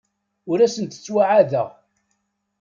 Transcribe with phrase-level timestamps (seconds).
[0.51, 1.69] Ur asent-d-ttɛawadeɣ.